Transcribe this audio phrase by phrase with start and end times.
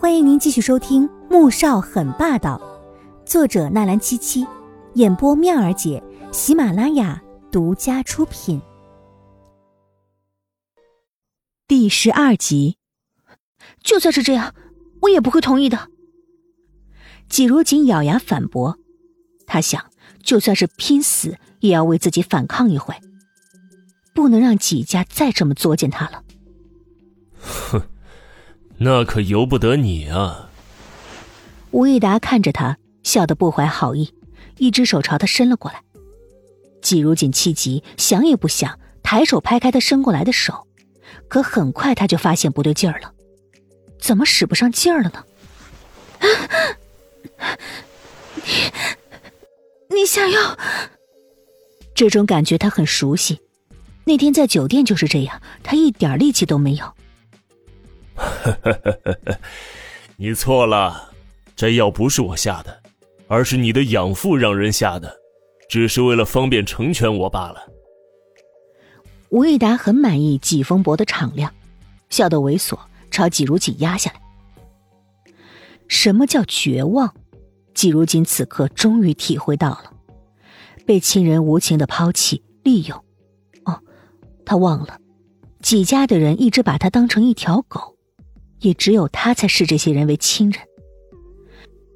[0.00, 2.56] 欢迎您继续收听《穆少很霸道》，
[3.28, 4.46] 作者纳兰七七，
[4.94, 6.00] 演播妙儿姐，
[6.30, 8.62] 喜马拉雅独家出品。
[11.66, 12.76] 第十二集，
[13.82, 14.54] 就算是这样，
[15.02, 15.88] 我也不会同意的。
[17.28, 18.78] 季如锦咬牙反驳，
[19.48, 19.90] 他想，
[20.22, 22.94] 就算是拼死，也要为自己反抗一回，
[24.14, 26.22] 不能让季家再这么作践他了。
[28.78, 28.84] 哼。
[28.84, 30.50] 那可由不得你啊！
[31.70, 34.14] 吴益达看着他，笑得不怀好意，
[34.56, 35.82] 一只手朝他伸了过来。
[36.80, 40.66] 季如锦气急，想也不想，抬手拍开他伸过来的手，
[41.28, 43.12] 可很快他就发现不对劲儿了，
[44.00, 45.24] 怎么使不上劲儿了呢？
[49.90, 50.56] 你，你想要？
[51.94, 53.40] 这种感觉他很熟悉，
[54.04, 56.94] 那天在酒店就是这样，他一点力气都没有。
[60.16, 61.12] 你错了，
[61.54, 62.82] 这药不是我下的，
[63.28, 65.16] 而是你的养父让人下的，
[65.68, 67.62] 只是为了方便成全我罢了。
[69.30, 71.52] 吴益达很满意季风伯的敞亮，
[72.08, 72.78] 笑得猥琐，
[73.10, 74.20] 朝季如锦压下来。
[75.86, 77.14] 什么叫绝望？
[77.74, 79.92] 季如锦此刻终于体会到了，
[80.86, 83.04] 被亲人无情的抛弃、利用。
[83.64, 83.80] 哦，
[84.44, 84.98] 他忘了，
[85.60, 87.97] 季家的人一直把他当成一条狗。
[88.60, 90.62] 也只有他才视这些人为亲人。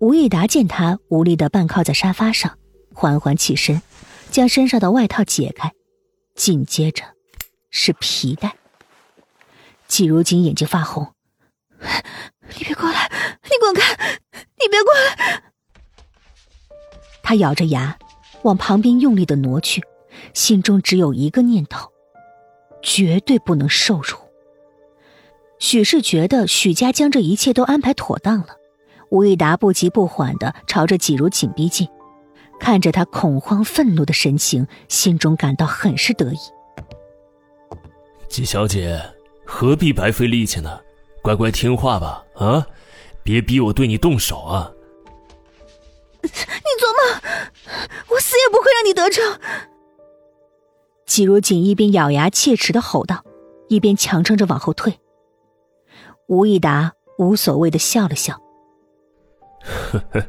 [0.00, 2.58] 吴益达见他无力的半靠在沙发上，
[2.94, 3.82] 缓缓起身，
[4.30, 5.72] 将身上的外套解开，
[6.34, 7.02] 紧接着
[7.70, 8.54] 是皮带。
[9.88, 11.12] 季如锦眼睛发红
[11.80, 13.10] ：“你别过来！
[13.44, 14.20] 你滚开！
[14.60, 15.42] 你别过来！”
[17.22, 17.98] 他咬着牙
[18.42, 19.82] 往旁边用力的挪去，
[20.32, 21.90] 心中只有一个念头：
[22.82, 24.16] 绝对不能受辱。
[25.58, 28.48] 许是觉得许家将这一切都安排妥当了，
[29.10, 31.88] 吴益达不急不缓的朝着季如锦逼近，
[32.60, 36.38] 看着他恐慌愤怒的神情，心中感到很是得意。
[38.28, 39.02] 季小姐，
[39.44, 40.80] 何必白费力气呢？
[41.22, 42.66] 乖乖听话吧，啊，
[43.22, 44.70] 别逼我对你动手啊！
[46.22, 46.28] 你
[46.78, 47.20] 做梦！
[48.08, 49.38] 我死也不会让你得逞！
[51.04, 53.24] 季如锦一边咬牙切齿的吼道，
[53.68, 54.98] 一边强撑着往后退。
[56.28, 58.38] 吴益达无所谓的笑了笑，
[59.62, 60.26] 呵呵，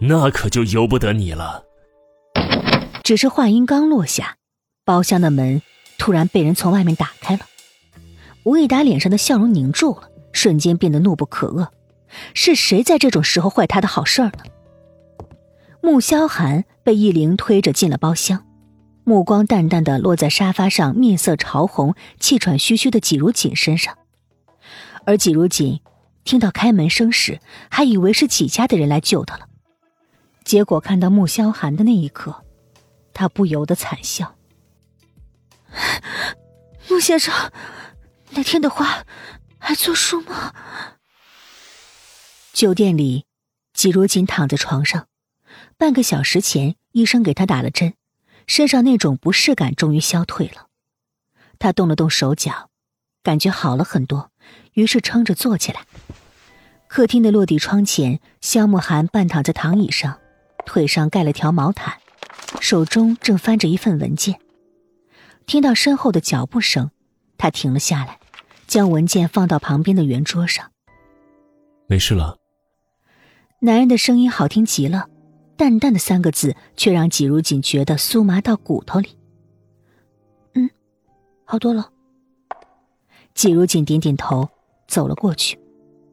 [0.00, 1.62] 那可就由不得你了。
[3.04, 4.36] 只是话音刚落下，
[4.82, 5.60] 包厢的门
[5.98, 7.40] 突然被人从外面打开了。
[8.44, 11.68] 吴益达脸上的笑容凝住了，瞬间变得怒不可遏。
[12.32, 14.44] 是谁在这种时候坏他的好事儿呢？
[15.82, 18.42] 穆萧寒被易灵推着进了包厢，
[19.04, 23.98] 目光淡淡的落在沙发上面色潮红、气喘吁吁的季如锦身上。
[25.06, 25.80] 而季如锦
[26.24, 27.40] 听到开门声时，
[27.70, 29.48] 还以为是季家的人来救他了，
[30.44, 32.44] 结果看到穆萧寒的那一刻，
[33.14, 34.36] 他不由得惨笑。
[36.90, 37.32] 穆先生，
[38.30, 39.04] 那天的话
[39.58, 40.54] 还作数吗？
[42.52, 43.26] 酒店里，
[43.72, 45.06] 季如锦躺在床上，
[45.76, 47.94] 半个小时前医生给他打了针，
[48.46, 50.66] 身上那种不适感终于消退了，
[51.60, 52.70] 他动了动手脚，
[53.26, 54.30] 感觉好了很多。
[54.74, 55.80] 于是撑着坐起来。
[56.86, 60.20] 客厅的落地窗前，萧慕寒半躺在躺椅上，
[60.64, 61.98] 腿上盖了条毛毯，
[62.60, 64.38] 手中正翻着一份文件。
[65.44, 66.92] 听到身后的脚步声，
[67.36, 68.20] 他停了下来，
[68.68, 70.70] 将文件放到旁边的圆桌上。
[71.88, 72.38] 没事了。
[73.58, 75.08] 男人的声音好听极了，
[75.56, 79.18] 淡淡的三个字却让季如锦觉得酥麻到骨头里。
[80.54, 80.70] 嗯，
[81.44, 81.90] 好多了。
[83.36, 84.48] 季如锦点点头。
[84.88, 85.58] 走了过去，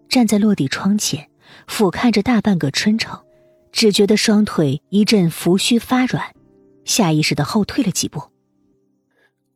[0.10, 1.30] 站在落地窗前，
[1.68, 3.24] 俯瞰着大半个春城，
[3.72, 6.36] 只觉得双腿一阵浮虚发软，
[6.84, 8.20] 下意识的后退了几步。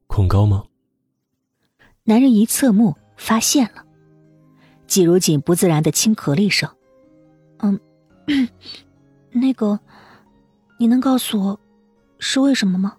[0.05, 0.65] 恐高吗？
[2.03, 3.83] 男人一侧目，发现了。
[4.85, 6.69] 季如锦不自然的轻咳了一声
[7.57, 7.79] ：“嗯，
[9.31, 9.79] 那个，
[10.77, 11.59] 你能告诉我，
[12.19, 12.97] 是为什么吗？”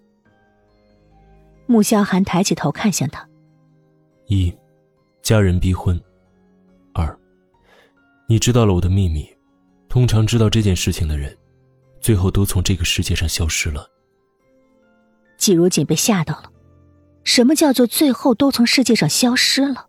[1.67, 3.27] 穆萧寒抬起头看向他
[4.29, 4.55] ：“一，
[5.23, 5.99] 家人逼婚。”
[6.93, 7.19] 二，
[8.29, 9.27] 你知道了我的秘密。
[9.89, 11.35] 通常知道这件事情的人，
[11.99, 13.89] 最后都从这个世界上消失了。
[15.39, 16.53] 季如锦被吓到了。
[17.25, 19.87] 什么叫做最后都从世界上消失了？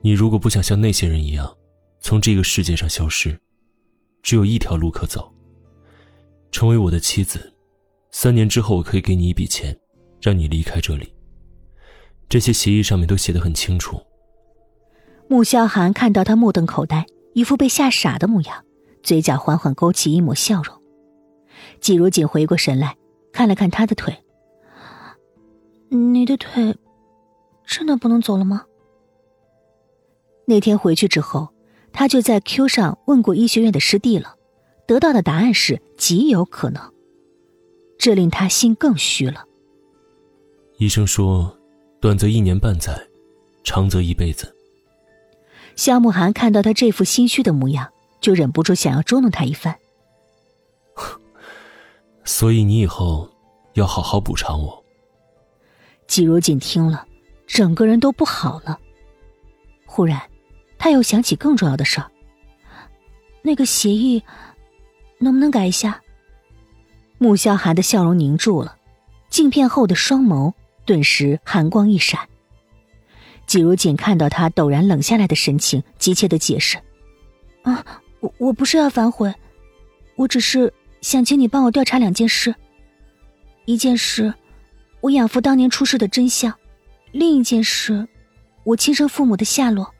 [0.00, 1.56] 你如果不想像那些人一样，
[2.00, 3.38] 从这个世界上消失，
[4.22, 5.32] 只有一条路可走。
[6.52, 7.52] 成为我的妻子，
[8.10, 9.76] 三年之后我可以给你一笔钱，
[10.20, 11.12] 让你离开这里。
[12.30, 14.00] 这些协议上面都写的很清楚。
[15.28, 17.04] 穆萧寒看到他目瞪口呆，
[17.34, 18.64] 一副被吓傻的模样，
[19.02, 20.80] 嘴角缓缓勾起一抹笑容。
[21.80, 22.96] 季如锦回过神来，
[23.32, 24.16] 看了看他的腿
[25.90, 26.76] ：“你的腿
[27.66, 28.64] 真的不能走了吗？”
[30.46, 31.48] 那天回去之后，
[31.92, 34.36] 他就在 Q 上问过医学院的师弟了，
[34.86, 36.92] 得到的答案是极有可能。
[37.98, 39.44] 这令他心更虚了。
[40.78, 41.56] 医生说，
[42.00, 42.98] 短则一年半载，
[43.62, 44.56] 长则一辈子。
[45.76, 49.76] 萧慕寒看到他这副心虚的模样，就忍不住想要捉弄他一番。
[52.24, 53.28] 所以你以后
[53.74, 54.82] 要好好补偿我。
[56.06, 57.06] 季如锦听了，
[57.46, 58.80] 整个人都不好了。
[59.84, 60.20] 忽然，
[60.78, 62.10] 他又想起更重要的事儿。
[63.42, 64.22] 那个协议，
[65.18, 66.02] 能不能改一下？
[67.18, 68.76] 穆萧寒的笑容凝住了，
[69.28, 70.54] 镜片后的双眸
[70.84, 72.20] 顿时寒光一闪。
[73.46, 76.78] 季如锦看到他陡然冷下来的神情，急切的解释
[77.62, 77.84] ：“啊，
[78.20, 79.34] 我我不是要反悔，
[80.16, 82.54] 我只是想请你帮我调查两件事。
[83.64, 84.32] 一件事，
[85.00, 86.52] 我养父当年出事的真相；
[87.12, 88.06] 另一件事，
[88.64, 89.92] 我亲生父母的下落。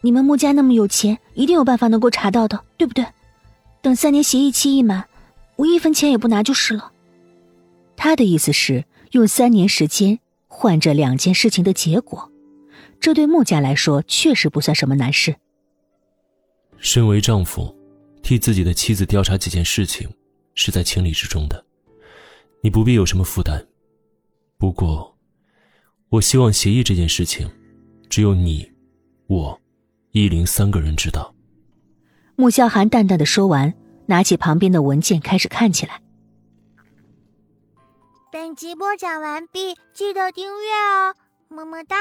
[0.00, 3.06] 你们穆家那么有钱，一定有办法能够查到的，对不对？
[3.80, 5.04] 等三年协议期一满。”
[5.56, 6.92] 我一分钱也不拿就是了。
[7.96, 12.30] 他的意思是用三年时间换这两件事情的结果，
[13.00, 15.36] 这对穆家来说确实不算什么难事。
[16.78, 17.74] 身为丈夫，
[18.22, 20.08] 替自己的妻子调查几件事情，
[20.54, 21.64] 是在情理之中的，
[22.62, 23.66] 你不必有什么负担。
[24.56, 25.16] 不过，
[26.08, 27.48] 我希望协议这件事情，
[28.08, 28.70] 只有你、
[29.26, 29.60] 我、
[30.12, 31.34] 依林三个人知道。
[32.36, 33.74] 穆萧寒淡淡的说完。
[34.10, 36.00] 拿起旁边的文件开始看起来。
[38.30, 41.14] 本集播讲完毕，记得订阅哦，
[41.48, 41.96] 么么哒。